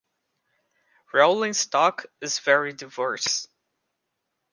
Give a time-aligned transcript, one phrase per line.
[1.13, 3.47] Rolling stock is very diverse.